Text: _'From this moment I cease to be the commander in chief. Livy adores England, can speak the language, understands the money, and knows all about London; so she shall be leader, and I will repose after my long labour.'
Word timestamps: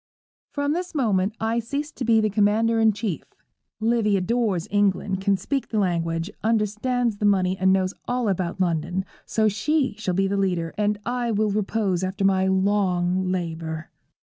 _'From 0.51 0.73
this 0.73 0.95
moment 0.95 1.35
I 1.39 1.59
cease 1.59 1.91
to 1.91 2.03
be 2.03 2.19
the 2.19 2.31
commander 2.31 2.79
in 2.79 2.91
chief. 2.91 3.23
Livy 3.79 4.17
adores 4.17 4.67
England, 4.71 5.21
can 5.21 5.37
speak 5.37 5.67
the 5.67 5.77
language, 5.77 6.31
understands 6.43 7.17
the 7.17 7.25
money, 7.25 7.55
and 7.55 7.71
knows 7.71 7.93
all 8.07 8.27
about 8.27 8.59
London; 8.59 9.05
so 9.27 9.47
she 9.47 9.93
shall 9.99 10.15
be 10.15 10.27
leader, 10.27 10.73
and 10.75 10.97
I 11.05 11.29
will 11.29 11.51
repose 11.51 12.03
after 12.03 12.25
my 12.25 12.47
long 12.47 13.29
labour.' 13.31 13.91